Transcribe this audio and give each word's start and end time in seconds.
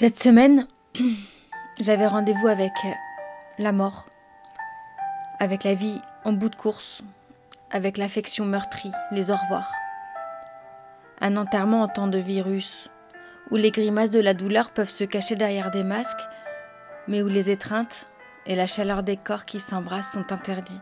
Cette 0.00 0.18
semaine, 0.18 0.66
j'avais 1.78 2.06
rendez-vous 2.06 2.48
avec 2.48 2.72
la 3.58 3.70
mort, 3.70 4.06
avec 5.38 5.62
la 5.62 5.74
vie 5.74 6.00
en 6.24 6.32
bout 6.32 6.48
de 6.48 6.56
course, 6.56 7.02
avec 7.70 7.98
l'affection 7.98 8.46
meurtrie, 8.46 8.92
les 9.12 9.30
au 9.30 9.36
revoir. 9.36 9.70
Un 11.20 11.36
enterrement 11.36 11.82
en 11.82 11.88
temps 11.88 12.06
de 12.06 12.16
virus, 12.16 12.88
où 13.50 13.56
les 13.56 13.70
grimaces 13.70 14.10
de 14.10 14.20
la 14.20 14.32
douleur 14.32 14.70
peuvent 14.70 14.88
se 14.88 15.04
cacher 15.04 15.36
derrière 15.36 15.70
des 15.70 15.84
masques, 15.84 16.26
mais 17.06 17.20
où 17.20 17.28
les 17.28 17.50
étreintes 17.50 18.08
et 18.46 18.56
la 18.56 18.66
chaleur 18.66 19.02
des 19.02 19.18
corps 19.18 19.44
qui 19.44 19.60
s'embrassent 19.60 20.12
sont 20.12 20.32
interdits. 20.32 20.80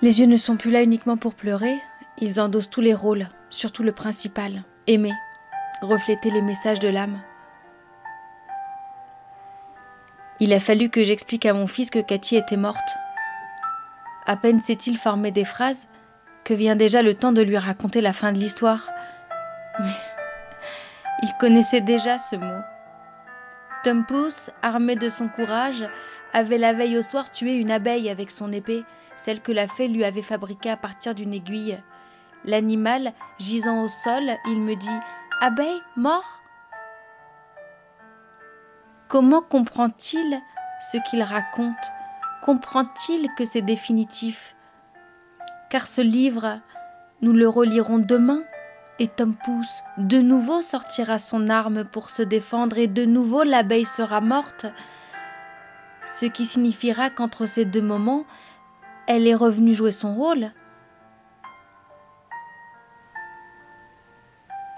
Les 0.00 0.20
yeux 0.20 0.26
ne 0.26 0.36
sont 0.36 0.56
plus 0.56 0.70
là 0.70 0.82
uniquement 0.82 1.16
pour 1.16 1.34
pleurer, 1.34 1.74
ils 2.18 2.40
endossent 2.40 2.70
tous 2.70 2.80
les 2.80 2.94
rôles, 2.94 3.26
surtout 3.50 3.82
le 3.82 3.90
principal, 3.90 4.62
aimer, 4.86 5.10
refléter 5.82 6.30
les 6.30 6.42
messages 6.42 6.78
de 6.78 6.88
l'âme. 6.88 7.20
Il 10.40 10.52
a 10.52 10.60
fallu 10.60 10.88
que 10.88 11.04
j'explique 11.04 11.46
à 11.46 11.54
mon 11.54 11.66
fils 11.66 11.90
que 11.90 12.00
Cathy 12.00 12.36
était 12.36 12.56
morte. 12.56 12.96
À 14.26 14.36
peine 14.36 14.60
s'est-il 14.60 14.96
formé 14.96 15.30
des 15.30 15.44
phrases 15.44 15.88
que 16.44 16.54
vient 16.54 16.76
déjà 16.76 17.02
le 17.02 17.14
temps 17.14 17.32
de 17.32 17.42
lui 17.42 17.58
raconter 17.58 18.00
la 18.00 18.12
fin 18.12 18.32
de 18.32 18.38
l'histoire. 18.38 18.90
Mais 19.80 19.92
il 21.22 21.32
connaissait 21.38 21.80
déjà 21.80 22.18
ce 22.18 22.36
mot. 22.36 22.60
Tom 23.84 24.04
Pouce, 24.04 24.50
armé 24.62 24.96
de 24.96 25.08
son 25.08 25.28
courage, 25.28 25.86
avait 26.32 26.58
la 26.58 26.72
veille 26.72 26.98
au 26.98 27.02
soir 27.02 27.30
tué 27.30 27.54
une 27.54 27.70
abeille 27.70 28.08
avec 28.08 28.30
son 28.30 28.52
épée, 28.52 28.84
celle 29.16 29.40
que 29.40 29.52
la 29.52 29.66
fée 29.66 29.88
lui 29.88 30.04
avait 30.04 30.22
fabriquée 30.22 30.70
à 30.70 30.76
partir 30.76 31.14
d'une 31.14 31.34
aiguille. 31.34 31.78
L'animal, 32.44 33.12
gisant 33.38 33.82
au 33.84 33.88
sol, 33.88 34.24
il 34.46 34.60
me 34.60 34.74
dit 34.74 34.88
Abeille 35.44 35.82
mort? 35.96 36.40
Comment 39.08 39.42
comprend-il 39.42 40.40
ce 40.92 40.98
qu'il 40.98 41.20
raconte? 41.20 41.74
Comprend-il 42.42 43.28
que 43.36 43.44
c'est 43.44 43.60
définitif? 43.60 44.54
Car 45.68 45.88
ce 45.88 46.00
livre, 46.00 46.60
nous 47.22 47.32
le 47.32 47.48
relirons 47.48 47.98
demain, 47.98 48.44
et 49.00 49.08
Tom 49.08 49.34
Pouce 49.34 49.82
de 49.98 50.18
nouveau 50.18 50.62
sortira 50.62 51.18
son 51.18 51.48
arme 51.48 51.82
pour 51.86 52.10
se 52.10 52.22
défendre, 52.22 52.78
et 52.78 52.86
de 52.86 53.04
nouveau 53.04 53.42
l'abeille 53.42 53.84
sera 53.84 54.20
morte, 54.20 54.66
ce 56.04 56.26
qui 56.26 56.46
signifiera 56.46 57.10
qu'entre 57.10 57.46
ces 57.46 57.64
deux 57.64 57.82
moments, 57.82 58.26
elle 59.08 59.26
est 59.26 59.34
revenue 59.34 59.74
jouer 59.74 59.90
son 59.90 60.14
rôle, 60.14 60.52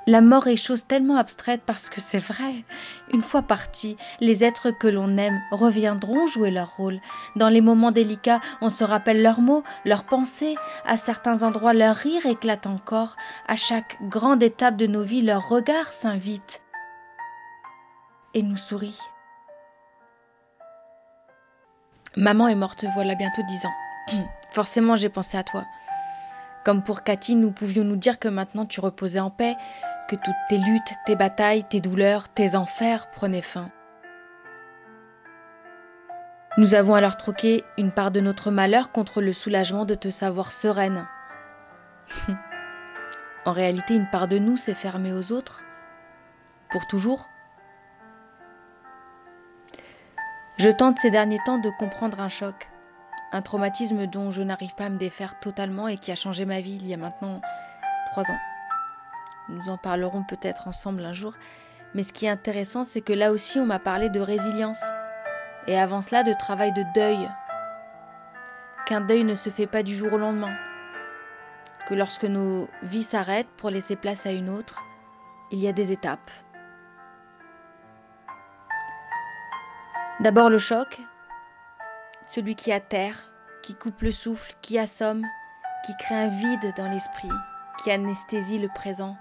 La 0.06 0.20
mort 0.20 0.48
est 0.48 0.56
chose 0.56 0.86
tellement 0.86 1.16
abstraite 1.16 1.62
parce 1.64 1.88
que 1.88 2.00
c'est 2.00 2.18
vrai. 2.18 2.64
Une 3.12 3.22
fois 3.22 3.40
partis, 3.40 3.96
les 4.20 4.44
êtres 4.44 4.70
que 4.70 4.86
l'on 4.86 5.16
aime 5.16 5.40
reviendront 5.50 6.26
jouer 6.26 6.50
leur 6.50 6.76
rôle. 6.76 7.00
Dans 7.36 7.48
les 7.48 7.62
moments 7.62 7.90
délicats, 7.90 8.40
on 8.60 8.68
se 8.68 8.84
rappelle 8.84 9.22
leurs 9.22 9.40
mots, 9.40 9.64
leurs 9.86 10.04
pensées. 10.04 10.56
À 10.86 10.98
certains 10.98 11.42
endroits, 11.42 11.72
leur 11.72 11.96
rire 11.96 12.26
éclate 12.26 12.66
encore. 12.66 13.16
À 13.48 13.56
chaque 13.56 13.96
grande 14.02 14.42
étape 14.42 14.76
de 14.76 14.86
nos 14.86 15.02
vies, 15.02 15.22
leur 15.22 15.48
regard 15.48 15.92
s'invite 15.92 16.62
et 18.34 18.42
nous 18.42 18.56
sourit. 18.56 18.98
Maman 22.16 22.48
est 22.48 22.54
morte 22.54 22.84
voilà 22.94 23.14
bientôt 23.14 23.42
dix 23.48 23.64
ans. 23.64 23.74
Forcément, 24.52 24.96
j'ai 24.96 25.08
pensé 25.08 25.38
à 25.38 25.42
toi. 25.42 25.64
Comme 26.64 26.82
pour 26.82 27.02
Cathy, 27.02 27.36
nous 27.36 27.50
pouvions 27.50 27.84
nous 27.84 27.96
dire 27.96 28.18
que 28.18 28.28
maintenant 28.28 28.64
tu 28.64 28.80
reposais 28.80 29.20
en 29.20 29.30
paix, 29.30 29.54
que 30.08 30.16
toutes 30.16 30.34
tes 30.48 30.58
luttes, 30.58 30.92
tes 31.04 31.14
batailles, 31.14 31.64
tes 31.64 31.80
douleurs, 31.80 32.30
tes 32.30 32.56
enfers 32.56 33.10
prenaient 33.10 33.42
fin. 33.42 33.70
Nous 36.56 36.74
avons 36.74 36.94
alors 36.94 37.16
troqué 37.16 37.64
une 37.76 37.90
part 37.90 38.10
de 38.10 38.20
notre 38.20 38.50
malheur 38.50 38.92
contre 38.92 39.20
le 39.20 39.32
soulagement 39.32 39.84
de 39.84 39.94
te 39.94 40.10
savoir 40.10 40.52
sereine. 40.52 41.04
en 43.44 43.52
réalité, 43.52 43.94
une 43.94 44.08
part 44.08 44.28
de 44.28 44.38
nous 44.38 44.56
s'est 44.56 44.74
fermée 44.74 45.12
aux 45.12 45.32
autres. 45.32 45.64
Pour 46.70 46.86
toujours. 46.86 47.28
Je 50.56 50.70
tente 50.70 50.98
ces 50.98 51.10
derniers 51.10 51.40
temps 51.44 51.58
de 51.58 51.70
comprendre 51.78 52.20
un 52.20 52.28
choc, 52.28 52.70
un 53.34 53.42
traumatisme 53.42 54.06
dont 54.06 54.30
je 54.30 54.42
n'arrive 54.42 54.76
pas 54.76 54.84
à 54.84 54.88
me 54.90 54.96
défaire 54.96 55.40
totalement 55.40 55.88
et 55.88 55.98
qui 55.98 56.12
a 56.12 56.14
changé 56.14 56.44
ma 56.44 56.60
vie 56.60 56.78
il 56.80 56.86
y 56.86 56.94
a 56.94 56.96
maintenant 56.96 57.40
trois 58.12 58.30
ans. 58.30 58.38
Nous 59.48 59.68
en 59.68 59.76
parlerons 59.76 60.22
peut-être 60.22 60.68
ensemble 60.68 61.04
un 61.04 61.12
jour. 61.12 61.34
Mais 61.94 62.04
ce 62.04 62.12
qui 62.12 62.26
est 62.26 62.30
intéressant, 62.30 62.84
c'est 62.84 63.00
que 63.00 63.12
là 63.12 63.32
aussi, 63.32 63.58
on 63.58 63.66
m'a 63.66 63.80
parlé 63.80 64.08
de 64.08 64.20
résilience. 64.20 64.82
Et 65.66 65.76
avant 65.76 66.00
cela, 66.00 66.22
de 66.22 66.32
travail 66.32 66.72
de 66.72 66.84
deuil. 66.94 67.28
Qu'un 68.86 69.00
deuil 69.00 69.24
ne 69.24 69.34
se 69.34 69.50
fait 69.50 69.66
pas 69.66 69.82
du 69.82 69.96
jour 69.96 70.12
au 70.12 70.18
lendemain. 70.18 70.54
Que 71.88 71.94
lorsque 71.94 72.24
nos 72.24 72.68
vies 72.84 73.02
s'arrêtent 73.02 73.50
pour 73.56 73.70
laisser 73.70 73.96
place 73.96 74.26
à 74.26 74.30
une 74.30 74.48
autre, 74.48 74.84
il 75.50 75.58
y 75.58 75.66
a 75.66 75.72
des 75.72 75.90
étapes. 75.90 76.30
D'abord 80.20 80.50
le 80.50 80.58
choc, 80.58 81.00
celui 82.26 82.54
qui 82.54 82.72
atterre, 82.72 83.30
qui 83.62 83.74
coupe 83.74 84.02
le 84.02 84.10
souffle, 84.10 84.54
qui 84.62 84.78
assomme, 84.78 85.24
qui 85.84 85.92
crée 85.98 86.14
un 86.14 86.28
vide 86.28 86.74
dans 86.76 86.88
l'esprit, 86.88 87.30
qui 87.82 87.90
anesthésie 87.90 88.58
le 88.58 88.68
présent, 88.74 89.16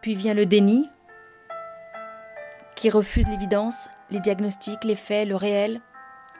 puis 0.00 0.14
vient 0.14 0.34
le 0.34 0.46
déni, 0.46 0.88
qui 2.74 2.88
refuse 2.88 3.28
l'évidence, 3.28 3.90
les 4.10 4.20
diagnostics, 4.20 4.84
les 4.84 4.94
faits, 4.94 5.28
le 5.28 5.36
réel. 5.36 5.80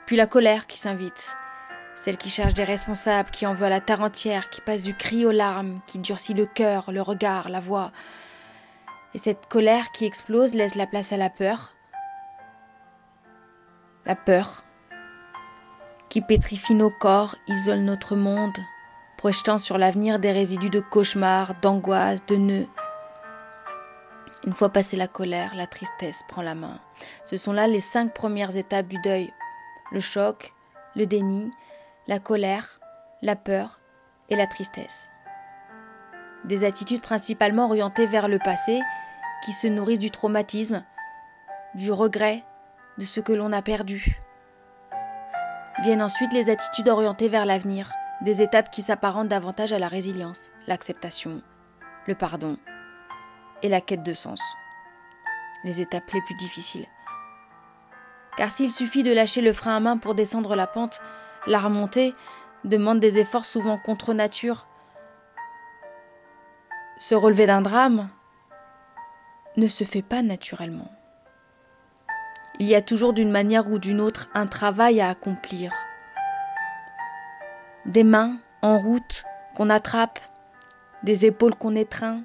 Puis 0.06 0.16
la 0.16 0.26
colère 0.26 0.66
qui 0.66 0.78
s'invite, 0.78 1.36
celle 1.94 2.16
qui 2.16 2.30
cherche 2.30 2.54
des 2.54 2.64
responsables, 2.64 3.30
qui 3.30 3.46
en 3.46 3.52
veut 3.52 3.66
à 3.66 3.70
la 3.70 3.80
terre 3.80 4.00
entière, 4.00 4.48
qui 4.48 4.62
passe 4.62 4.82
du 4.82 4.96
cri 4.96 5.26
aux 5.26 5.32
larmes, 5.32 5.80
qui 5.86 5.98
durcit 5.98 6.32
le 6.32 6.46
cœur, 6.46 6.92
le 6.92 7.02
regard, 7.02 7.50
la 7.50 7.60
voix. 7.60 7.92
Et 9.12 9.18
cette 9.18 9.46
colère 9.46 9.92
qui 9.92 10.06
explose 10.06 10.54
laisse 10.54 10.76
la 10.76 10.86
place 10.86 11.12
à 11.12 11.18
la 11.18 11.28
peur. 11.28 11.76
La 14.06 14.16
peur 14.16 14.64
qui 16.08 16.20
pétrifie 16.20 16.74
nos 16.74 16.90
corps, 16.90 17.36
isole 17.46 17.80
notre 17.80 18.16
monde, 18.16 18.58
projetant 19.16 19.58
sur 19.58 19.78
l'avenir 19.78 20.18
des 20.18 20.32
résidus 20.32 20.70
de 20.70 20.80
cauchemars, 20.80 21.54
d'angoisse, 21.60 22.26
de 22.26 22.36
nœuds, 22.36 22.66
une 24.46 24.54
fois 24.54 24.70
passée 24.70 24.96
la 24.96 25.08
colère, 25.08 25.54
la 25.54 25.66
tristesse 25.66 26.22
prend 26.26 26.40
la 26.40 26.54
main. 26.54 26.80
Ce 27.24 27.36
sont 27.36 27.52
là 27.52 27.66
les 27.66 27.80
cinq 27.80 28.14
premières 28.14 28.56
étapes 28.56 28.88
du 28.88 28.96
deuil. 29.02 29.32
Le 29.92 30.00
choc, 30.00 30.54
le 30.96 31.06
déni, 31.06 31.50
la 32.06 32.18
colère, 32.20 32.80
la 33.20 33.36
peur 33.36 33.80
et 34.30 34.36
la 34.36 34.46
tristesse. 34.46 35.10
Des 36.44 36.64
attitudes 36.64 37.02
principalement 37.02 37.66
orientées 37.66 38.06
vers 38.06 38.28
le 38.28 38.38
passé, 38.38 38.80
qui 39.44 39.52
se 39.52 39.66
nourrissent 39.66 39.98
du 39.98 40.10
traumatisme, 40.10 40.84
du 41.74 41.92
regret, 41.92 42.42
de 43.00 43.06
ce 43.06 43.20
que 43.20 43.32
l'on 43.32 43.52
a 43.52 43.62
perdu. 43.62 44.20
Viennent 45.82 46.02
ensuite 46.02 46.34
les 46.34 46.50
attitudes 46.50 46.88
orientées 46.88 47.30
vers 47.30 47.46
l'avenir, 47.46 47.90
des 48.20 48.42
étapes 48.42 48.70
qui 48.70 48.82
s'apparentent 48.82 49.28
davantage 49.28 49.72
à 49.72 49.78
la 49.78 49.88
résilience, 49.88 50.52
l'acceptation, 50.66 51.40
le 52.06 52.14
pardon, 52.14 52.58
et 53.62 53.70
la 53.70 53.80
quête 53.80 54.02
de 54.02 54.12
sens. 54.12 54.42
Les 55.64 55.80
étapes 55.80 56.10
les 56.12 56.20
plus 56.20 56.34
difficiles. 56.34 56.86
Car 58.36 58.50
s'il 58.50 58.70
suffit 58.70 59.02
de 59.02 59.12
lâcher 59.12 59.40
le 59.40 59.54
frein 59.54 59.76
à 59.76 59.80
main 59.80 59.96
pour 59.96 60.14
descendre 60.14 60.54
la 60.54 60.66
pente, 60.66 61.00
la 61.46 61.58
remontée 61.58 62.14
demande 62.64 63.00
des 63.00 63.16
efforts 63.16 63.46
souvent 63.46 63.78
contre 63.78 64.12
nature. 64.12 64.66
Se 66.98 67.14
relever 67.14 67.46
d'un 67.46 67.62
drame 67.62 68.10
ne 69.56 69.68
se 69.68 69.84
fait 69.84 70.02
pas 70.02 70.20
naturellement. 70.20 70.90
Il 72.60 72.66
y 72.66 72.74
a 72.74 72.82
toujours 72.82 73.14
d'une 73.14 73.30
manière 73.30 73.70
ou 73.70 73.78
d'une 73.78 74.02
autre 74.02 74.28
un 74.34 74.46
travail 74.46 75.00
à 75.00 75.08
accomplir. 75.08 75.72
Des 77.86 78.04
mains 78.04 78.36
en 78.60 78.78
route 78.78 79.24
qu'on 79.56 79.70
attrape, 79.70 80.20
des 81.02 81.24
épaules 81.24 81.54
qu'on 81.54 81.74
étreint, 81.74 82.20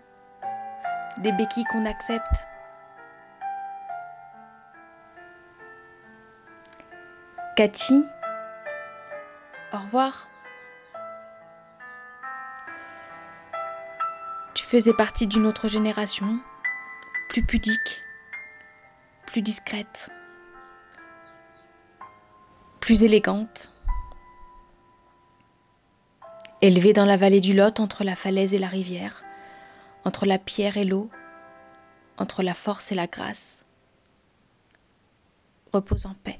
des 1.20 1.32
béquilles 1.32 1.64
qu'on 1.64 1.86
accepte. 1.86 2.50
Cathy, 7.56 8.06
au 9.72 9.78
revoir. 9.78 10.28
Tu 14.54 14.66
faisais 14.66 14.94
partie 14.94 15.28
d'une 15.28 15.46
autre 15.46 15.70
génération, 15.70 16.42
plus 17.30 17.46
pudique, 17.46 18.04
plus 19.28 19.42
discrète, 19.42 20.12
plus 22.86 23.04
élégante, 23.04 23.72
élevée 26.62 26.94
dans 26.94 27.06
la 27.06 27.18
vallée 27.18 27.42
du 27.42 27.56
Lot 27.56 27.80
entre 27.80 28.04
la 28.04 28.16
falaise 28.16 28.54
et 28.54 28.60
la 28.60 28.68
rivière 28.68 29.24
entre 30.04 30.28
la 30.28 30.38
pierre 30.38 30.78
et 30.78 30.86
l'eau, 30.86 31.10
entre 32.20 32.44
la 32.44 32.54
force 32.54 32.92
et 32.92 32.96
la 32.96 33.08
grâce. 33.08 33.66
Repose 35.74 36.06
en 36.06 36.14
paix. 36.14 36.38